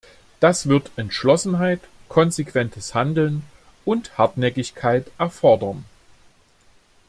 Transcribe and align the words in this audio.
Das 0.39 0.67
wird 0.67 0.89
Entschlossenheit, 0.95 1.79
konsequentes 2.09 2.95
Handeln 2.95 3.43
und 3.85 4.17
Hartnäckigkeit 4.17 5.05
erfordern. 5.19 5.85